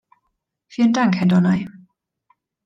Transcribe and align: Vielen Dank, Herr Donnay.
Vielen 0.67 0.93
Dank, 0.93 1.15
Herr 1.17 1.27
Donnay. 1.27 1.69